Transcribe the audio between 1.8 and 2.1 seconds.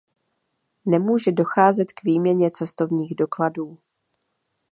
k